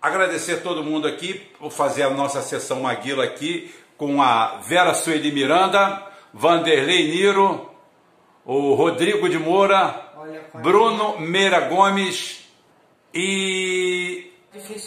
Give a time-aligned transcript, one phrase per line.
[0.00, 5.30] agradecer todo mundo aqui por fazer a nossa sessão Maguila aqui com a Vera Sueli
[5.30, 7.70] Miranda, Vanderlei Niro,
[8.44, 10.10] o Rodrigo de Moura,
[10.54, 12.48] Bruno Meira Gomes
[13.12, 14.32] e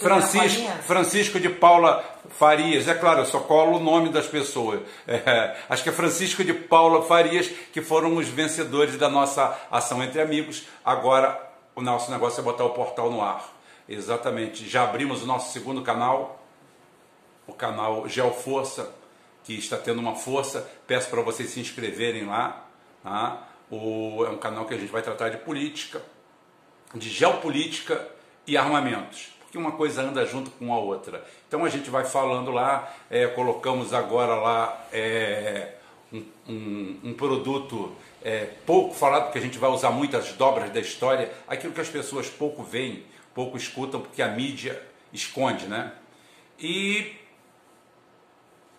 [0.01, 2.87] Francisco, Francisco de Paula Farias.
[2.87, 4.81] É claro, eu só colo o nome das pessoas.
[5.07, 10.03] É, acho que é Francisco de Paula Farias que foram os vencedores da nossa ação
[10.03, 10.65] entre amigos.
[10.83, 11.39] Agora
[11.75, 13.52] o nosso negócio é botar o portal no ar.
[13.87, 14.67] Exatamente.
[14.67, 16.43] Já abrimos o nosso segundo canal,
[17.47, 18.93] o canal Geoforça,
[19.43, 20.69] que está tendo uma força.
[20.87, 22.65] Peço para vocês se inscreverem lá.
[23.03, 23.47] Tá?
[23.69, 26.01] O, é um canal que a gente vai tratar de política,
[26.95, 28.07] de geopolítica
[28.47, 29.33] e armamentos.
[29.39, 31.23] Porque uma coisa anda junto com a outra.
[31.47, 35.73] Então a gente vai falando lá, é, colocamos agora lá é,
[36.11, 40.79] um, um, um, produto é, pouco falado, porque a gente vai usar muitas dobras da
[40.79, 45.91] história, aquilo que as pessoas pouco veem, pouco escutam, porque a mídia esconde, né?
[46.59, 47.15] E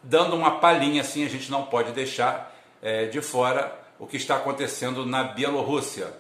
[0.03, 4.37] dando uma palhinha assim, a gente não pode deixar é, de fora o que está
[4.37, 6.13] acontecendo na Bielorrússia.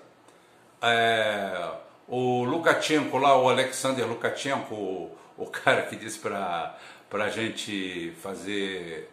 [0.80, 1.70] É,
[2.08, 6.76] o Lukashenko lá, o Alexander Lukashenko, o, o cara que disse para
[7.12, 9.10] a gente fazer,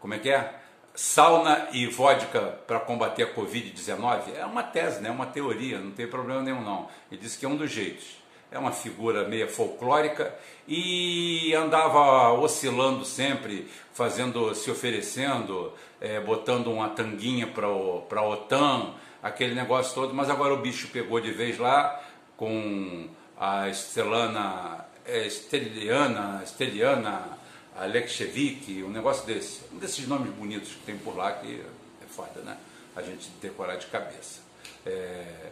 [0.00, 0.54] como é que é?
[0.94, 5.08] Sauna e vodka para combater a Covid-19 é uma tese, né?
[5.08, 6.88] é uma teoria, não tem problema nenhum não.
[7.10, 8.23] Ele disse que é um dos jeitos
[8.54, 10.32] é uma figura meio folclórica
[10.66, 19.56] e andava oscilando sempre, fazendo, se oferecendo, é, botando uma tanguinha para a OTAN, aquele
[19.56, 22.00] negócio todo, mas agora o bicho pegou de vez lá
[22.36, 27.36] com a Estelana, é, Esteliana, Esteliana
[27.76, 31.60] Alexevic, um negócio desse, um desses nomes bonitos que tem por lá que
[32.00, 32.56] é foda, né?
[32.94, 34.42] A gente decorar de cabeça.
[34.86, 35.50] É,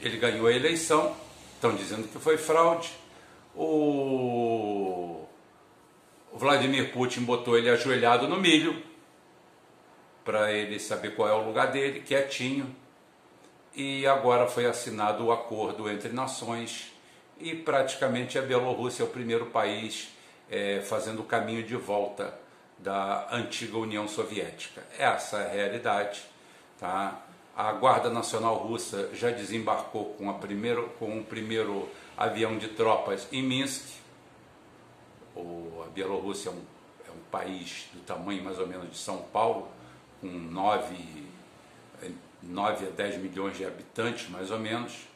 [0.00, 1.14] ele ganhou a eleição,
[1.64, 2.92] Estão dizendo que foi fraude.
[3.56, 5.24] O
[6.34, 8.82] Vladimir Putin botou ele ajoelhado no milho
[10.22, 12.76] para ele saber qual é o lugar dele, quietinho.
[13.74, 16.92] E agora foi assinado o acordo entre nações
[17.40, 20.08] e praticamente a Bielorrússia é o primeiro país
[20.50, 22.38] é, fazendo o caminho de volta
[22.76, 24.82] da antiga União Soviética.
[24.98, 26.24] Essa é a realidade.
[26.78, 27.24] Tá?
[27.56, 33.28] A Guarda Nacional Russa já desembarcou com, a primeiro, com o primeiro avião de tropas
[33.32, 34.00] em Minsk.
[35.36, 36.62] O, a Bielorrússia é um,
[37.08, 39.68] é um país do tamanho mais ou menos de São Paulo,
[40.20, 40.96] com 9,
[42.42, 45.06] 9 a 10 milhões de habitantes, mais ou menos.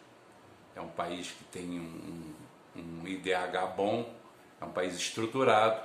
[0.76, 2.34] É um país que tem um,
[2.76, 4.08] um IDH bom,
[4.60, 5.80] é um país estruturado,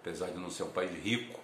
[0.00, 1.40] apesar de não ser um país rico,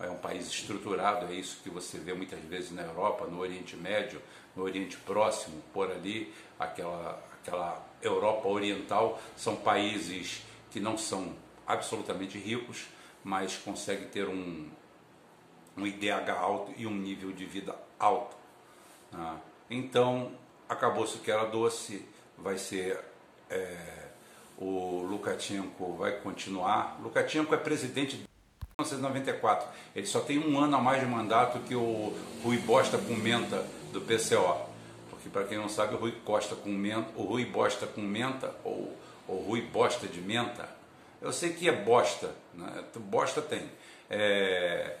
[0.00, 3.76] é um país estruturado, é isso que você vê muitas vezes na Europa, no Oriente
[3.76, 4.20] Médio,
[4.56, 11.34] no Oriente Próximo, por ali, aquela, aquela Europa Oriental, são países que não são
[11.66, 12.86] absolutamente ricos,
[13.22, 14.68] mas conseguem ter um,
[15.76, 18.36] um IDH alto e um nível de vida alto.
[19.12, 19.40] Né?
[19.68, 20.32] Então,
[20.68, 22.06] acabou-se que era doce,
[22.38, 22.98] vai ser.
[23.48, 24.08] É,
[24.56, 27.00] o Lukashenko vai continuar.
[27.02, 28.28] Lukashenko é presidente
[28.80, 29.68] 1994.
[29.94, 33.64] Ele só tem um ano a mais de mandato que o Rui Bosta com menta
[33.92, 34.68] do PCO.
[35.10, 38.54] Porque para quem não sabe, o Rui Costa com menta, o Rui Bosta com menta
[38.64, 38.96] ou
[39.28, 40.68] o Rui Bosta de menta.
[41.20, 42.84] Eu sei que é bosta, né?
[42.96, 43.62] bosta tem.
[44.08, 44.96] É,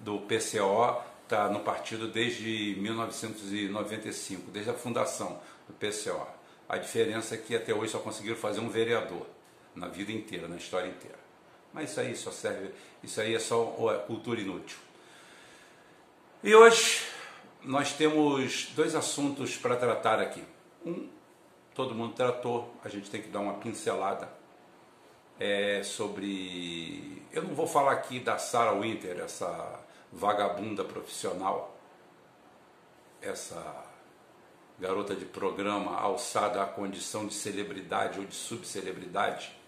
[0.00, 6.26] do PCO está no partido desde 1995, desde a fundação do PCO.
[6.68, 9.26] A diferença é que até hoje só conseguiram fazer um vereador
[9.74, 11.21] na vida inteira, na história inteira.
[11.72, 12.70] Mas isso aí só serve,
[13.02, 13.64] isso aí é só
[14.06, 14.78] cultura inútil.
[16.42, 17.02] E hoje
[17.62, 20.44] nós temos dois assuntos para tratar aqui.
[20.84, 21.08] Um,
[21.74, 24.28] todo mundo tratou, a gente tem que dar uma pincelada
[25.40, 27.22] é, sobre.
[27.32, 29.80] Eu não vou falar aqui da Sarah Winter, essa
[30.12, 31.74] vagabunda profissional,
[33.22, 33.86] essa
[34.78, 39.61] garota de programa alçada à condição de celebridade ou de subcelebridade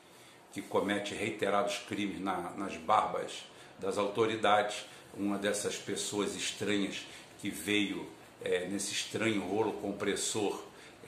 [0.54, 3.44] que comete reiterados crimes na, nas barbas
[3.78, 7.04] das autoridades, uma dessas pessoas estranhas
[7.40, 8.06] que veio
[8.42, 10.62] é, nesse estranho rolo compressor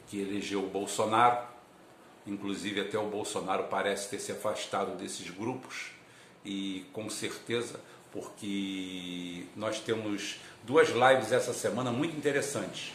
[0.09, 1.47] que elegeu o Bolsonaro,
[2.27, 5.93] inclusive até o Bolsonaro parece ter se afastado desses grupos
[6.45, 7.81] e com certeza
[8.13, 12.93] porque nós temos duas lives essa semana muito interessantes.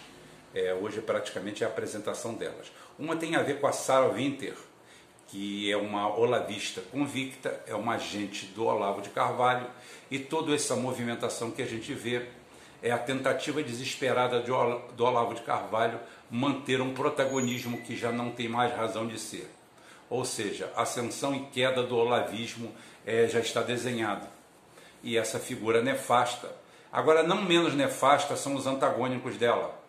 [0.54, 2.72] É, hoje é praticamente a apresentação delas.
[2.98, 4.56] Uma tem a ver com a Sarah Winter,
[5.32, 9.66] que é uma olavista convicta, é uma agente do Olavo de Carvalho,
[10.12, 12.28] e toda essa movimentação que a gente vê
[12.84, 16.00] é a tentativa desesperada do Olavo de Carvalho
[16.30, 19.50] manter um protagonismo que já não tem mais razão de ser.
[20.10, 22.70] Ou seja, ascensão e queda do olavismo
[23.06, 24.28] é, já está desenhado.
[25.02, 26.54] E essa figura nefasta.
[26.92, 29.80] Agora, não menos nefasta são os antagônicos dela.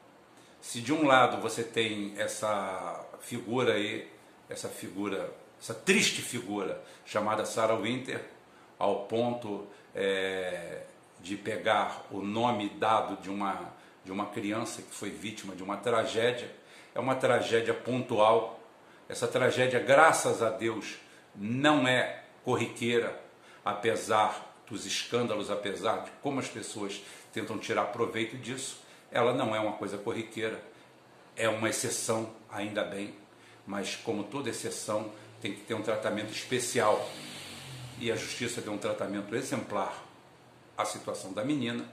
[0.61, 4.09] Se de um lado você tem essa figura aí,
[4.53, 8.23] essa figura, essa triste figura chamada Sarah Winter,
[8.79, 10.83] ao ponto é,
[11.21, 13.73] de pegar o nome dado de uma,
[14.05, 16.51] de uma criança que foi vítima de uma tragédia,
[16.95, 18.61] é uma tragédia pontual.
[19.09, 20.97] Essa tragédia, graças a Deus,
[21.35, 23.19] não é corriqueira,
[23.65, 27.03] apesar dos escândalos, apesar de como as pessoas
[27.33, 30.61] tentam tirar proveito disso, ela não é uma coisa corriqueira,
[31.37, 33.15] é uma exceção, ainda bem,
[33.67, 35.11] mas como toda exceção,
[35.41, 37.09] tem que ter um tratamento especial.
[37.99, 40.05] E a justiça deu um tratamento exemplar
[40.77, 41.85] à situação da menina,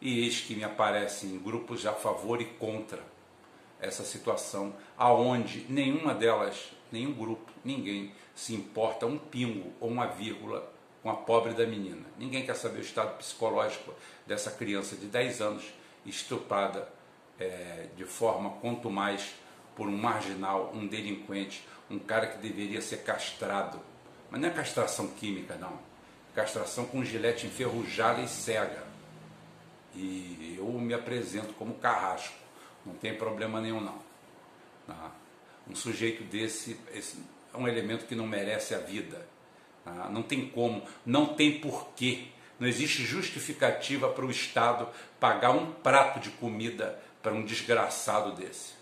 [0.00, 3.02] e eis que me aparecem grupos a favor e contra
[3.80, 10.72] essa situação, aonde nenhuma delas, nenhum grupo, ninguém se importa um pingo ou uma vírgula
[11.02, 12.06] com a pobre da menina.
[12.18, 13.92] Ninguém quer saber o estado psicológico
[14.26, 15.64] dessa criança de 10 anos
[16.04, 16.88] estuprada
[17.38, 19.34] é, de forma quanto mais
[19.78, 23.80] por um marginal, um delinquente, um cara que deveria ser castrado.
[24.28, 25.78] Mas não é castração química, não.
[26.34, 28.82] Castração com gilete enferrujada e cega.
[29.94, 32.34] E eu me apresento como carrasco.
[32.84, 34.00] Não tem problema nenhum, não.
[34.84, 35.12] Tá?
[35.70, 39.28] Um sujeito desse é um elemento que não merece a vida.
[39.84, 40.08] Tá?
[40.10, 42.26] Não tem como, não tem porquê.
[42.58, 44.88] Não existe justificativa para o Estado
[45.20, 48.77] pagar um prato de comida para um desgraçado desse.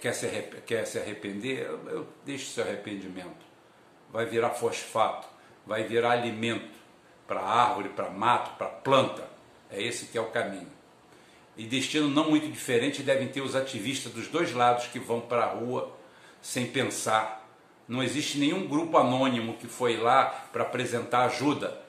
[0.00, 0.28] Quer se,
[0.66, 1.66] quer se arrepender?
[1.66, 3.44] Eu, deixo seu arrependimento.
[4.10, 5.26] Vai virar fosfato,
[5.66, 6.78] vai virar alimento
[7.26, 9.26] para árvore, para mato, para planta.
[9.70, 10.68] É esse que é o caminho.
[11.56, 15.44] E destino não muito diferente devem ter os ativistas dos dois lados que vão para
[15.44, 15.96] a rua
[16.42, 17.48] sem pensar.
[17.88, 21.80] Não existe nenhum grupo anônimo que foi lá para apresentar ajuda.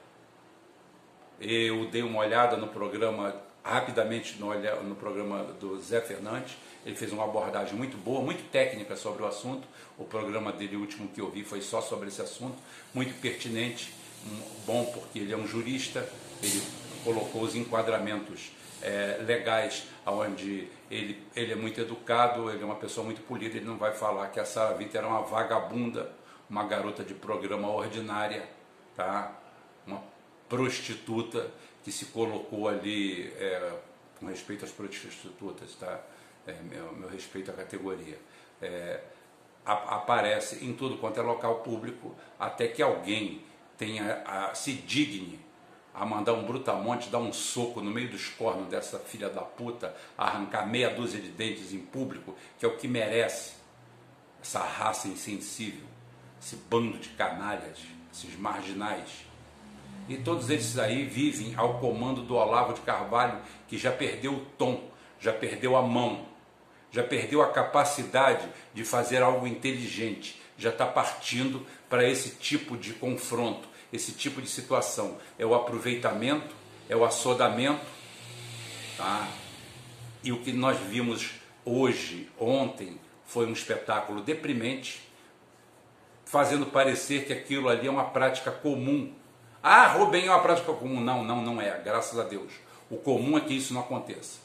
[1.40, 6.58] Eu dei uma olhada no programa rapidamente no, no programa do Zé Fernandes.
[6.86, 9.66] Ele fez uma abordagem muito boa, muito técnica sobre o assunto.
[9.98, 12.58] O programa dele, o último que eu vi, foi só sobre esse assunto,
[12.94, 13.94] muito pertinente,
[14.66, 16.08] bom porque ele é um jurista,
[16.42, 16.62] ele
[17.04, 18.52] colocou os enquadramentos
[18.82, 23.66] é, legais, onde ele, ele é muito educado, ele é uma pessoa muito polida, ele
[23.66, 26.12] não vai falar que a Sara Vita era uma vagabunda,
[26.50, 28.48] uma garota de programa ordinária,
[28.96, 29.32] tá?
[29.88, 30.04] uma
[30.50, 31.50] prostituta
[31.84, 33.80] que se colocou ali é,
[34.20, 36.00] com respeito às prostitutas, tá?
[36.48, 38.18] É, meu, meu, respeito à categoria.
[38.62, 39.02] É,
[39.66, 43.44] a, aparece em tudo quanto é local público, até que alguém
[43.78, 45.40] tenha a, se digne
[45.94, 49.96] a mandar um brutamonte, dar um soco no meio dos cornos dessa filha da puta,
[50.18, 53.54] arrancar meia dúzia de dentes em público, que é o que merece
[54.42, 55.86] essa raça insensível,
[56.42, 57.80] esse bando de canalhas,
[58.12, 59.26] esses marginais
[60.08, 64.46] e todos esses aí vivem ao comando do Olavo de Carvalho, que já perdeu o
[64.58, 66.26] tom, já perdeu a mão,
[66.92, 72.94] já perdeu a capacidade de fazer algo inteligente, já está partindo para esse tipo de
[72.94, 75.18] confronto, esse tipo de situação.
[75.40, 76.54] É o aproveitamento,
[76.90, 77.86] é o assodamento,
[78.98, 79.28] tá?
[80.24, 81.32] E o que nós vimos
[81.66, 85.02] hoje, ontem, foi um espetáculo deprimente,
[86.26, 89.14] fazendo parecer que aquilo ali é uma prática comum
[89.66, 91.00] ah, Rubem é uma prática comum.
[91.00, 92.52] Não, não, não é, graças a Deus.
[92.90, 94.40] O comum é que isso não aconteça.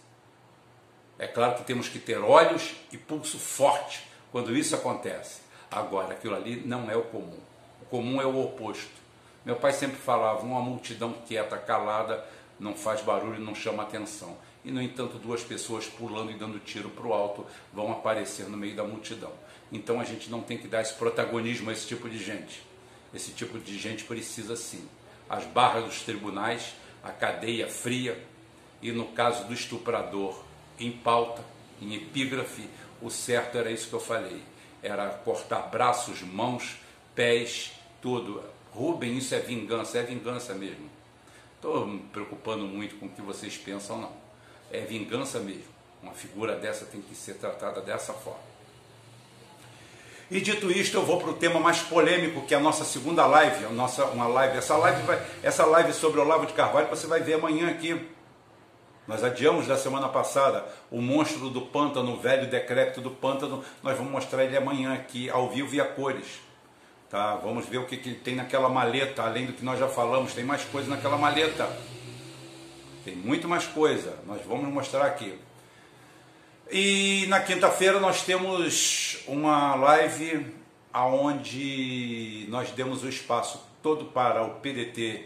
[1.19, 5.41] É claro que temos que ter olhos e pulso forte quando isso acontece.
[5.69, 7.41] Agora, aquilo ali não é o comum.
[7.83, 8.93] O comum é o oposto.
[9.45, 12.25] Meu pai sempre falava: uma multidão quieta, calada,
[12.61, 14.37] não faz barulho, não chama atenção.
[14.65, 18.57] E, no entanto, duas pessoas pulando e dando tiro para o alto vão aparecer no
[18.57, 19.33] meio da multidão.
[19.73, 22.63] Então a gente não tem que dar esse protagonismo a esse tipo de gente.
[23.13, 24.89] Esse tipo de gente precisa sim
[25.29, 28.23] as barras dos tribunais, a cadeia fria
[28.83, 30.43] e, no caso do estuprador,
[30.79, 31.45] em pauta,
[31.81, 32.69] em epígrafe,
[33.01, 34.43] o certo era isso que eu falei:
[34.83, 36.79] era cortar braços, mãos,
[37.15, 38.43] pés, tudo.
[38.73, 40.89] Rubem, isso é vingança, é vingança mesmo.
[41.57, 44.13] Estou me preocupando muito com o que vocês pensam, não.
[44.71, 45.79] É vingança mesmo.
[46.01, 48.48] Uma figura dessa tem que ser tratada dessa forma.
[50.31, 53.25] E dito isto, eu vou para o tema mais polêmico, que é a nossa segunda
[53.27, 54.59] live, a nossa, uma live.
[54.59, 57.99] Essa live, vai, essa live sobre o Olavo de Carvalho você vai ver amanhã aqui.
[59.07, 63.65] Nós adiamos da semana passada o monstro do pântano, o velho decrépito do pântano.
[63.83, 66.41] Nós vamos mostrar ele amanhã aqui, ao vivo e a cores.
[67.09, 67.37] Tá?
[67.37, 70.35] Vamos ver o que, que tem naquela maleta, além do que nós já falamos.
[70.35, 71.67] Tem mais coisa naquela maleta.
[73.03, 74.19] Tem muito mais coisa.
[74.27, 75.39] Nós vamos mostrar aqui.
[76.71, 80.55] E na quinta-feira nós temos uma live
[80.93, 85.25] aonde nós demos o espaço todo para o PDT,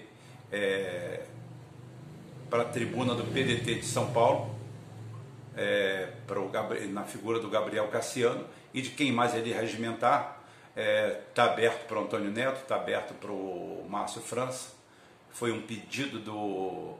[0.52, 1.24] é,
[2.48, 4.54] para a tribuna do PDT de São Paulo,
[5.56, 6.48] é, para o
[6.90, 10.44] na figura do Gabriel Cassiano e de quem mais ele regimentar.
[10.70, 14.70] Está é, tá aberto para o Antônio Neto, está aberto para o Márcio França.
[15.32, 16.94] Foi um pedido do,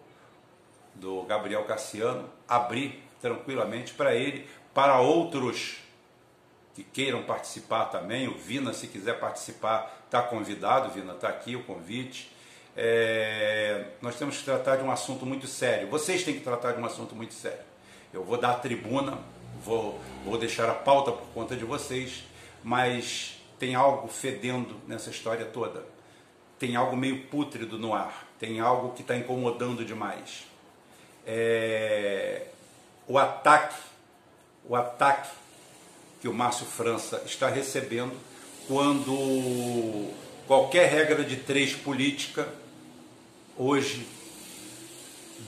[0.97, 5.79] do Gabriel Cassiano abrir tranquilamente para ele, para outros
[6.75, 8.29] que queiram participar também.
[8.29, 10.91] O Vina, se quiser participar, está convidado.
[10.91, 12.31] Vina, está aqui o convite.
[12.77, 15.89] É, nós temos que tratar de um assunto muito sério.
[15.89, 17.65] Vocês têm que tratar de um assunto muito sério.
[18.13, 19.19] Eu vou dar a tribuna,
[19.63, 22.25] vou, vou deixar a pauta por conta de vocês,
[22.63, 25.85] mas tem algo fedendo nessa história toda.
[26.59, 28.27] Tem algo meio pútrido no ar.
[28.39, 30.45] Tem algo que está incomodando demais.
[31.27, 32.47] É,
[33.07, 33.77] o ataque,
[34.65, 35.31] o ataque
[36.21, 38.17] que o Márcio França está recebendo
[38.69, 40.11] quando
[40.47, 42.49] qualquer regra de três política
[43.57, 44.07] hoje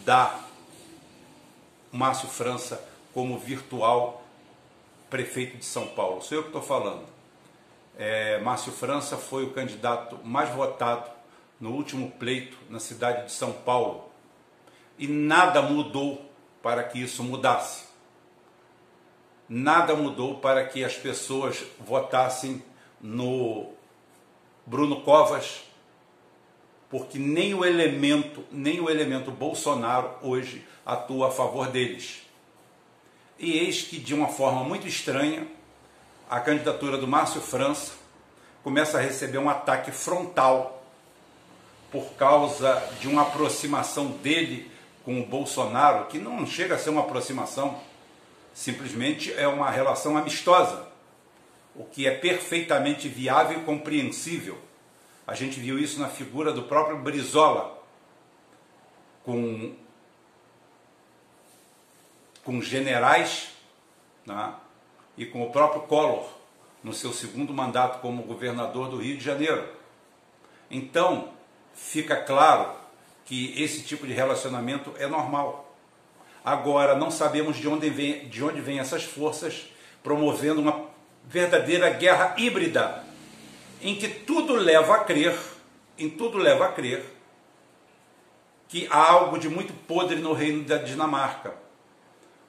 [0.04, 0.40] dá
[1.92, 2.82] Márcio França
[3.12, 4.24] como virtual
[5.08, 6.20] prefeito de São Paulo.
[6.22, 7.04] Sou eu que estou falando.
[7.96, 11.08] É, Márcio França foi o candidato mais votado
[11.60, 14.10] no último pleito na cidade de São Paulo.
[14.98, 16.28] E nada mudou
[16.64, 17.84] para que isso mudasse.
[19.46, 22.64] Nada mudou para que as pessoas votassem
[22.98, 23.68] no
[24.64, 25.62] Bruno Covas,
[26.88, 32.22] porque nem o elemento, nem o elemento Bolsonaro hoje atua a favor deles.
[33.38, 35.46] E eis que, de uma forma muito estranha,
[36.30, 37.92] a candidatura do Márcio França
[38.62, 40.82] começa a receber um ataque frontal
[41.92, 44.72] por causa de uma aproximação dele
[45.04, 47.78] com o Bolsonaro, que não chega a ser uma aproximação,
[48.54, 50.88] simplesmente é uma relação amistosa,
[51.74, 54.58] o que é perfeitamente viável e compreensível.
[55.26, 57.82] A gente viu isso na figura do próprio Brizola,
[59.24, 59.74] com
[62.44, 63.48] com generais
[64.26, 64.54] né,
[65.16, 66.28] e com o próprio Collor
[66.82, 69.66] no seu segundo mandato como governador do Rio de Janeiro.
[70.70, 71.30] Então,
[71.74, 72.83] fica claro
[73.24, 75.76] que esse tipo de relacionamento é normal.
[76.44, 79.66] Agora, não sabemos de onde vem, de onde vem essas forças
[80.02, 80.86] promovendo uma
[81.24, 83.02] verdadeira guerra híbrida,
[83.80, 85.34] em que tudo leva a crer,
[85.98, 87.04] em tudo leva a crer,
[88.68, 91.64] que há algo de muito podre no reino da Dinamarca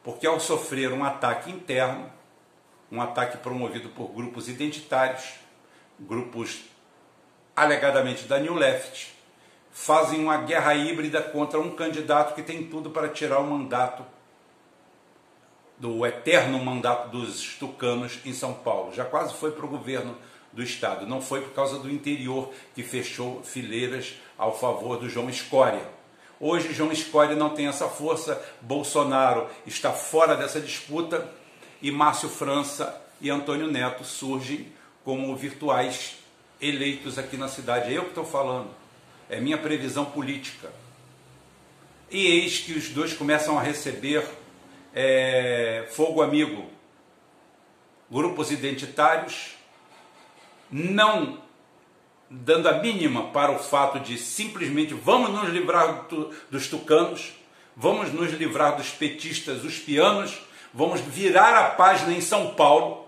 [0.05, 2.07] porque ao sofrer um ataque interno,
[2.91, 5.33] um ataque promovido por grupos identitários,
[5.99, 6.61] grupos
[7.55, 9.14] alegadamente da New Left,
[9.75, 14.05] fazem uma guerra híbrida contra um candidato que tem tudo para tirar o mandato
[15.77, 18.93] do eterno mandato dos tucanos em São Paulo.
[18.93, 20.15] Já quase foi para o governo
[20.53, 21.05] do estado.
[21.05, 25.85] Não foi por causa do interior que fechou fileiras ao favor do João Escória.
[26.39, 31.29] Hoje João Scori não tem essa força, Bolsonaro está fora dessa disputa
[31.81, 34.71] e Márcio França e Antônio Neto surgem
[35.03, 36.15] como virtuais
[36.61, 37.93] eleitos aqui na cidade.
[37.93, 38.69] É eu que estou falando,
[39.29, 40.71] é minha previsão política.
[42.09, 44.23] E eis que os dois começam a receber
[44.93, 46.65] é, fogo amigo.
[48.09, 49.55] Grupos identitários
[50.71, 51.39] não
[52.29, 56.07] dando a mínima para o fato de simplesmente vamos nos livrar
[56.49, 57.33] dos tucanos,
[57.75, 60.39] vamos nos livrar dos petistas, os pianos,
[60.73, 63.07] vamos virar a página em São Paulo,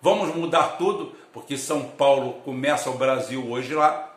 [0.00, 4.11] vamos mudar tudo, porque São Paulo começa o Brasil hoje lá.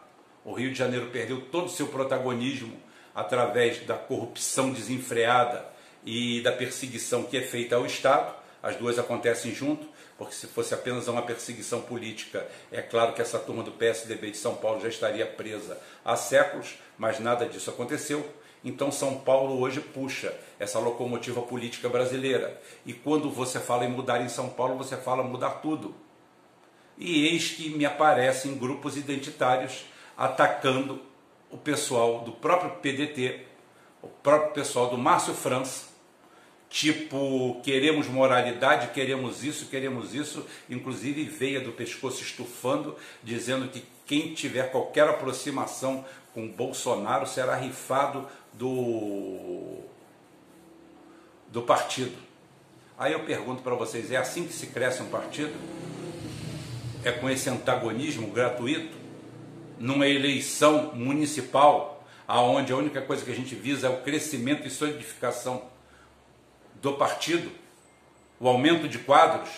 [0.45, 2.77] O Rio de Janeiro perdeu todo o seu protagonismo
[3.15, 5.65] através da corrupção desenfreada
[6.05, 8.31] e da perseguição que é feita ao Estado.
[8.61, 9.87] As duas acontecem junto
[10.17, 14.37] porque se fosse apenas uma perseguição política, é claro que essa turma do PSDB de
[14.37, 18.25] São Paulo já estaria presa há séculos, mas nada disso aconteceu.
[18.63, 22.61] Então São Paulo hoje puxa essa locomotiva política brasileira.
[22.85, 25.93] E quando você fala em mudar em São Paulo, você fala mudar tudo.
[26.97, 29.85] E eis que me aparecem grupos identitários
[30.17, 31.01] atacando
[31.51, 33.45] o pessoal do próprio PDT,
[34.01, 35.85] o próprio pessoal do Márcio França,
[36.69, 44.33] tipo queremos moralidade, queremos isso, queremos isso, inclusive veia do pescoço estufando, dizendo que quem
[44.33, 49.79] tiver qualquer aproximação com Bolsonaro será rifado do,
[51.47, 52.15] do partido.
[52.97, 55.53] Aí eu pergunto para vocês: é assim que se cresce um partido?
[57.03, 59.04] É com esse antagonismo gratuito?
[59.77, 64.71] Numa eleição municipal, aonde a única coisa que a gente visa é o crescimento e
[64.71, 65.63] solidificação
[66.81, 67.51] do partido,
[68.39, 69.49] o aumento de quadros,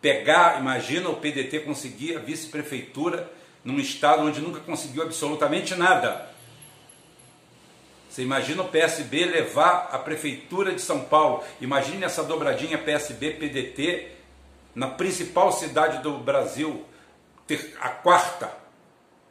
[0.00, 3.30] pegar, imagina o PDT conseguir a vice-prefeitura
[3.64, 6.28] num estado onde nunca conseguiu absolutamente nada.
[8.08, 14.12] Você imagina o PSB levar a prefeitura de São Paulo, imagine essa dobradinha PSB-PDT
[14.74, 16.84] na principal cidade do Brasil,
[17.80, 18.67] a quarta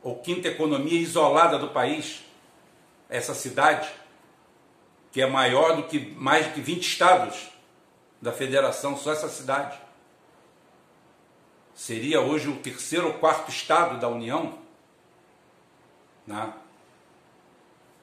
[0.02, 2.24] ou quinta economia isolada do país,
[3.10, 3.90] essa cidade,
[5.12, 7.50] que é maior do que mais de 20 estados
[8.22, 9.78] da federação, só essa cidade.
[11.74, 14.58] Seria hoje o terceiro ou quarto estado da União.
[16.26, 16.54] Né?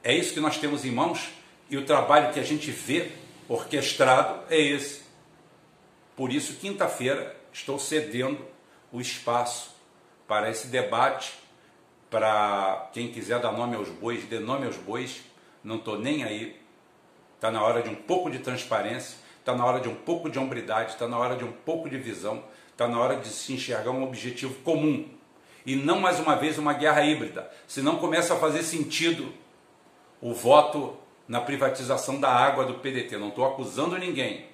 [0.02, 1.30] É isso que nós temos em mãos
[1.68, 3.12] e o trabalho que a gente vê
[3.48, 5.02] orquestrado é esse.
[6.16, 8.44] Por isso, quinta-feira, estou cedendo
[8.92, 9.74] o espaço
[10.26, 11.32] para esse debate,
[12.14, 15.24] para quem quiser dar nome aos bois, dê nome aos bois,
[15.64, 16.56] não estou nem aí.
[17.34, 20.38] Está na hora de um pouco de transparência, está na hora de um pouco de
[20.38, 23.90] hombridade, está na hora de um pouco de visão, está na hora de se enxergar
[23.90, 25.08] um objetivo comum.
[25.66, 29.34] E não mais uma vez uma guerra híbrida, senão começa a fazer sentido
[30.20, 33.16] o voto na privatização da água do PDT.
[33.16, 34.46] Não estou acusando ninguém,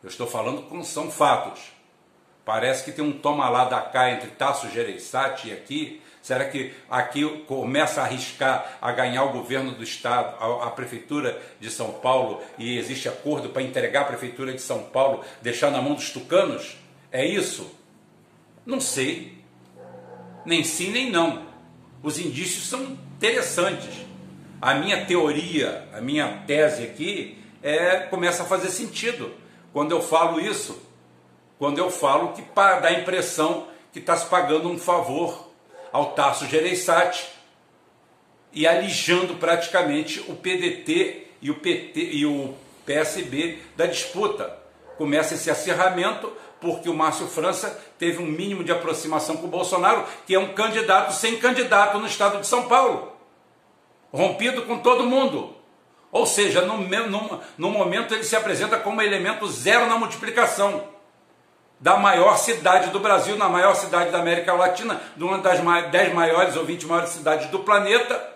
[0.00, 1.72] eu estou falando como são fatos.
[2.44, 6.02] Parece que tem um toma lá da cá entre Tasso Gereissati e aqui.
[6.22, 11.40] Será que aqui começa a arriscar a ganhar o governo do estado, a, a prefeitura
[11.58, 15.80] de São Paulo e existe acordo para entregar a prefeitura de São Paulo, deixar na
[15.80, 16.76] mão dos tucanos?
[17.10, 17.70] É isso?
[18.66, 19.38] Não sei.
[20.44, 21.46] Nem sim nem não.
[22.02, 22.82] Os indícios são
[23.16, 24.06] interessantes.
[24.60, 29.34] A minha teoria, a minha tese aqui é começa a fazer sentido
[29.72, 30.90] quando eu falo isso
[31.60, 35.49] quando eu falo que dá a impressão que está se pagando um favor
[35.92, 37.28] ao Tasso Gereissati
[38.52, 42.54] e alijando praticamente o PDT e o PT e o
[42.84, 44.58] PSB da disputa.
[44.96, 50.04] Começa esse acirramento porque o Márcio França teve um mínimo de aproximação com o Bolsonaro,
[50.26, 53.12] que é um candidato sem candidato no estado de São Paulo,
[54.12, 55.56] rompido com todo mundo.
[56.12, 60.84] Ou seja, no, no, no momento ele se apresenta como elemento zero na multiplicação
[61.80, 66.14] da maior cidade do Brasil, na maior cidade da América Latina, de uma das 10
[66.14, 68.28] maiores ou 20 maiores cidades do planeta,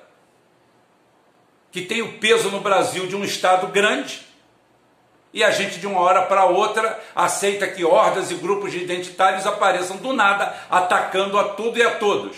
[1.71, 4.27] que tem o peso no Brasil de um Estado grande,
[5.31, 9.47] e a gente de uma hora para outra aceita que hordas e grupos de identitários
[9.47, 12.37] apareçam do nada, atacando a tudo e a todos.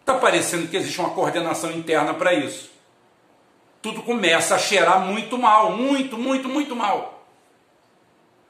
[0.00, 2.72] Está parecendo que existe uma coordenação interna para isso.
[3.80, 7.21] Tudo começa a cheirar muito mal, muito, muito, muito mal.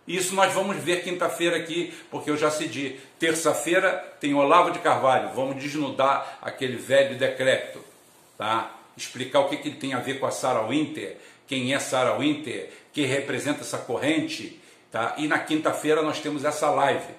[0.07, 2.99] Isso nós vamos ver quinta-feira aqui, porque eu já cedi.
[3.19, 5.31] Terça-feira tem Olavo de Carvalho.
[5.35, 7.85] Vamos desnudar aquele velho decreto,
[8.37, 8.75] tá?
[8.97, 12.17] Explicar o que, que ele tem a ver com a Sarah Winter, quem é Sarah
[12.19, 14.61] Winter, que representa essa corrente,
[14.91, 15.15] tá?
[15.19, 17.15] E na quinta-feira nós temos essa live.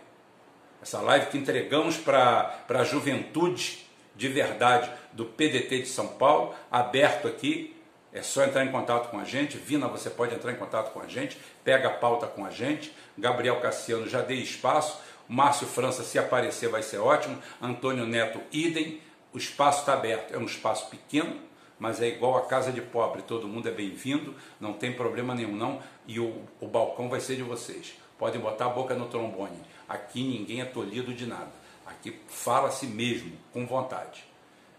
[0.82, 7.28] Essa live que entregamos para a juventude de verdade do PDT de São Paulo, aberto
[7.28, 7.73] aqui
[8.14, 9.58] é só entrar em contato com a gente.
[9.58, 11.38] Vina, você pode entrar em contato com a gente.
[11.64, 12.94] Pega a pauta com a gente.
[13.18, 15.00] Gabriel Cassiano, já dei espaço.
[15.28, 17.42] Márcio França, se aparecer, vai ser ótimo.
[17.60, 19.02] Antônio Neto, idem.
[19.34, 20.32] O espaço está aberto.
[20.32, 21.40] É um espaço pequeno,
[21.80, 23.24] mas é igual a casa de pobre.
[23.24, 24.36] Todo mundo é bem-vindo.
[24.60, 25.82] Não tem problema nenhum, não.
[26.06, 27.96] E o, o balcão vai ser de vocês.
[28.20, 29.60] Podem botar a boca no trombone.
[29.90, 31.52] Aqui ninguém é tolhido de nada.
[31.84, 34.33] Aqui fala-se mesmo, com vontade.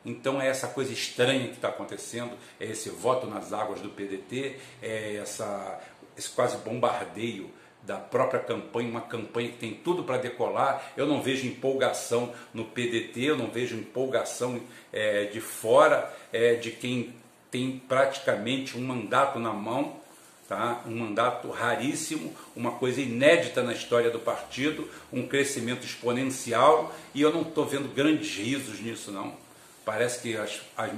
[0.05, 4.57] Então é essa coisa estranha que está acontecendo, é esse voto nas águas do PDT,
[4.83, 5.81] é essa,
[6.17, 7.51] esse quase bombardeio
[7.83, 10.93] da própria campanha, uma campanha que tem tudo para decolar.
[10.97, 14.61] Eu não vejo empolgação no PDT, eu não vejo empolgação
[14.93, 17.14] é, de fora é, de quem
[17.51, 19.97] tem praticamente um mandato na mão,
[20.49, 20.83] tá?
[20.87, 27.33] um mandato raríssimo, uma coisa inédita na história do partido, um crescimento exponencial, e eu
[27.33, 29.44] não estou vendo grandes risos nisso não.
[29.85, 30.90] Parece que as, as,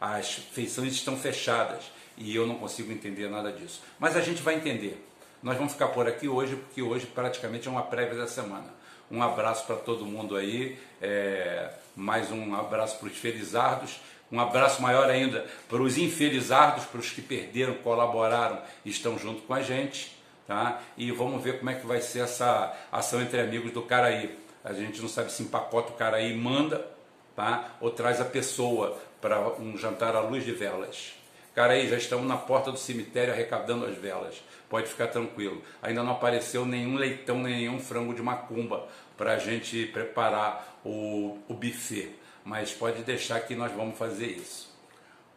[0.00, 1.84] as feições estão fechadas
[2.16, 3.82] e eu não consigo entender nada disso.
[3.98, 5.06] Mas a gente vai entender.
[5.42, 8.66] Nós vamos ficar por aqui hoje, porque hoje praticamente é uma prévia da semana.
[9.10, 14.00] Um abraço para todo mundo aí, é, mais um abraço para os felizardos,
[14.30, 19.42] um abraço maior ainda para os infelizardos, para os que perderam, colaboraram e estão junto
[19.42, 20.16] com a gente.
[20.46, 20.80] Tá?
[20.96, 24.36] E vamos ver como é que vai ser essa ação entre amigos do Caraí.
[24.62, 26.86] A gente não sabe se empacota o Caraí e manda,
[27.34, 27.76] tá?
[27.80, 31.14] ou traz a pessoa para um jantar à luz de velas.
[31.54, 34.42] Cara, aí já estamos na porta do cemitério arrecadando as velas.
[34.68, 35.62] Pode ficar tranquilo.
[35.82, 41.54] Ainda não apareceu nenhum leitão, nenhum frango de macumba para a gente preparar o, o
[41.54, 42.14] buffet.
[42.44, 44.72] Mas pode deixar que nós vamos fazer isso.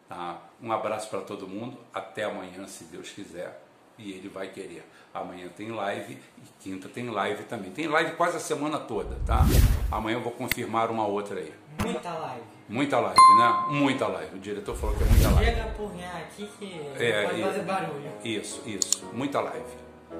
[0.07, 0.39] Tá?
[0.61, 1.77] Um abraço para todo mundo.
[1.93, 3.59] Até amanhã, se Deus quiser.
[3.97, 4.85] E ele vai querer.
[5.13, 7.71] Amanhã tem live e quinta tem live também.
[7.71, 9.41] Tem live quase a semana toda, tá?
[9.91, 11.53] Amanhã eu vou confirmar uma outra aí.
[11.83, 12.43] Muita live.
[12.69, 13.65] Muita live, né?
[13.69, 14.35] Muita live.
[14.35, 15.45] O diretor falou que é muita live.
[15.45, 18.11] Chega a porrinhar aqui que é, pode fazer barulho.
[18.23, 19.05] Isso, isso.
[19.13, 19.77] Muita live.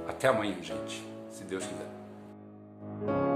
[0.07, 1.05] Até amanhã, gente.
[1.29, 3.32] Se Deus quiser.